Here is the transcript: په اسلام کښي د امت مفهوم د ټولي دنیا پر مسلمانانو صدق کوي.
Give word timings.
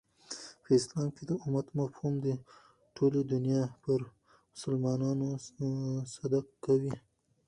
په 0.63 0.69
اسلام 0.77 1.07
کښي 1.15 1.23
د 1.29 1.31
امت 1.45 1.67
مفهوم 1.79 2.13
د 2.25 2.27
ټولي 2.95 3.21
دنیا 3.31 3.61
پر 3.83 3.99
مسلمانانو 4.53 5.29
صدق 6.13 6.45
کوي. 6.65 6.95